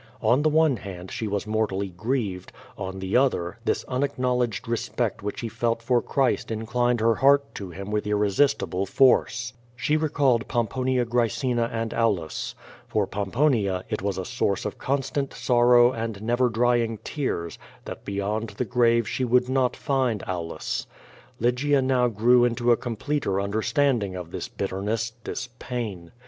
[0.23, 5.41] On the one hand she was mortally grieved, on the other this unacknowledged respect which
[5.41, 9.53] he felt for Christ inclined her heart to him with irresistible force.
[9.75, 12.55] She recalled Pomponia Graecina and Aulus.
[12.87, 18.55] For Pomponia it was a source of constant sorrow and never drying tears that beyond
[18.57, 20.87] the grave she would not find Aulus.
[21.39, 26.11] Lygia now grew into a completer understanding of this bitterness, this pain.